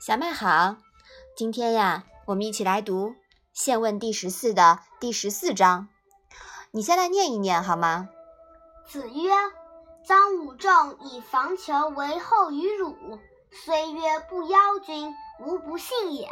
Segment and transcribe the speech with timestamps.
[0.00, 0.76] 小麦好，
[1.36, 3.10] 今天呀，我们一起来读
[3.52, 5.88] 《现问》第十四的第十四章。
[6.70, 8.08] 你先来念一念好吗？
[8.86, 9.30] 子曰
[10.08, 12.96] ：“臧武仲以防求为后于鲁，
[13.50, 15.14] 虽曰不邀君，
[15.44, 16.30] 吾不信也。”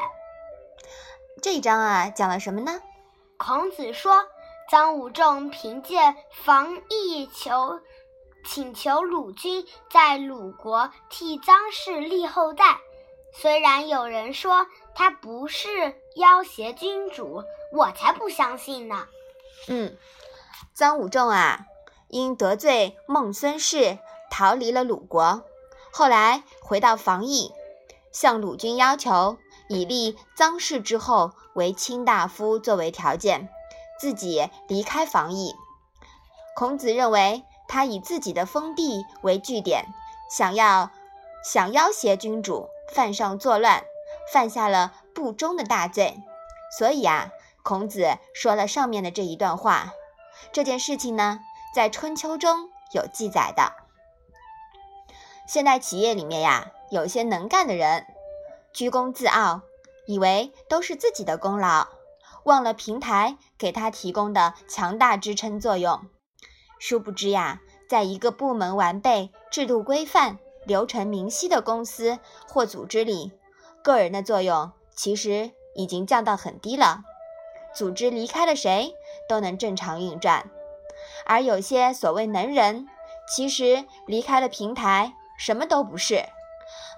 [1.43, 2.81] 这一章啊，讲了什么呢？
[3.37, 4.25] 孔子说，
[4.73, 7.83] 臧武仲凭借防疫求
[8.47, 12.81] 请求鲁君在鲁国替臧氏立后代。
[13.33, 15.69] 虽然有人说他不是
[16.17, 17.43] 要挟君主，
[17.73, 19.07] 我才不相信呢。
[19.69, 19.97] 嗯，
[20.77, 21.67] 臧武仲啊，
[22.09, 23.99] 因得罪孟孙氏，
[24.31, 25.43] 逃离了鲁国，
[25.93, 27.53] 后来回到防邑，
[28.13, 29.37] 向鲁君要求
[29.69, 33.49] 以立臧氏之后为卿大夫作为条件，
[34.01, 35.55] 自己离开防邑。
[36.57, 39.85] 孔子认为他以自己的封地为据点，
[40.29, 40.91] 想要
[41.45, 42.69] 想要挟君主。
[42.93, 43.85] 犯上作乱，
[44.33, 46.23] 犯下了不忠的大罪，
[46.79, 47.31] 所以啊，
[47.63, 49.93] 孔子说了上面的这一段话。
[50.53, 51.41] 这件事情呢，
[51.75, 53.73] 在春秋中有记载的。
[55.47, 58.07] 现代企业里面呀，有些能干的人，
[58.73, 59.63] 居功自傲，
[60.07, 61.89] 以为都是自己的功劳，
[62.45, 66.07] 忘了平台给他提供的强大支撑作用。
[66.79, 70.39] 殊不知呀，在一个部门完备、制度规范。
[70.69, 73.33] 流程明晰的公司或组织里，
[73.83, 77.01] 个人的作用其实已经降到很低了。
[77.75, 78.93] 组织离开了谁
[79.29, 80.51] 都能正常运转，
[81.25, 82.87] 而有些所谓能人，
[83.35, 86.27] 其实离开了平台什么都不是。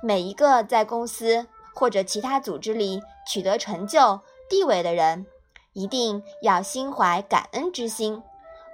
[0.02, 5.26] 每一个在公司或者其他组织里取得成就地位的人，
[5.74, 8.20] 一定要心怀感恩之心，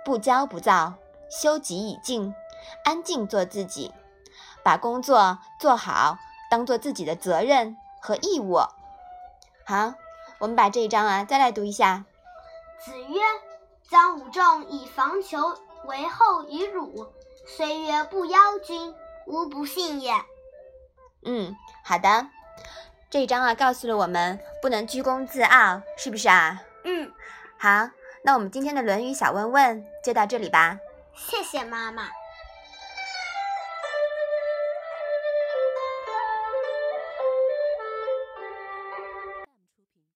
[0.06, 0.94] 不骄不躁，
[1.28, 2.34] 修己以静，
[2.84, 3.92] 安静做自己。
[4.66, 6.18] 把工作做好，
[6.50, 8.56] 当做自己的责任和义务。
[9.64, 9.94] 好，
[10.40, 12.04] 我们把这一章啊再来读一下。
[12.84, 13.20] 子曰
[13.88, 17.06] ：“臧武仲以防求为后于鲁，
[17.46, 18.92] 虽曰不邀君，
[19.26, 20.12] 吾不信也。”
[21.24, 21.54] 嗯，
[21.84, 22.26] 好的。
[23.08, 26.60] 这一章啊告诉了我们不能居功自傲，是不是啊？
[26.82, 27.12] 嗯。
[27.56, 27.90] 好，
[28.24, 30.80] 那我们今天的《论语》小问问就到这里吧。
[31.14, 32.08] 谢谢妈妈。